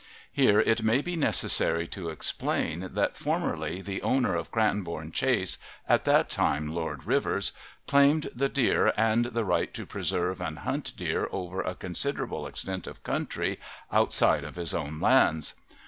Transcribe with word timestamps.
Here 0.31 0.59
it 0.59 0.81
may 0.81 1.03
be 1.03 1.15
necessary 1.15 1.87
to 1.89 2.09
explain 2.09 2.89
that 2.93 3.15
formerly 3.15 3.83
the 3.83 4.01
owner 4.01 4.35
of 4.35 4.49
Cranbourne 4.49 5.11
Chase, 5.11 5.59
at 5.87 6.05
that 6.05 6.27
time 6.27 6.73
Lord 6.73 7.03
Rivers, 7.03 7.51
claimed 7.85 8.31
the 8.33 8.49
deer 8.49 8.93
and 8.97 9.25
the 9.25 9.45
right 9.45 9.71
to 9.75 9.85
preserve 9.85 10.41
and 10.41 10.57
hunt 10.65 10.97
deer 10.97 11.27
over 11.31 11.61
a 11.61 11.75
considerable 11.75 12.47
extent 12.47 12.87
of 12.87 13.03
country 13.03 13.59
outside 13.91 14.43
of 14.43 14.55
his 14.55 14.73
own 14.73 14.99
lands. 14.99 15.53